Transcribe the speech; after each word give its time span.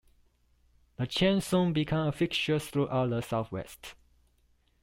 The 0.95 1.05
chain 1.05 1.41
soon 1.41 1.73
became 1.73 2.07
a 2.07 2.11
fixture 2.11 2.57
throughout 2.57 3.11
the 3.11 3.21
Southwest. 3.21 3.93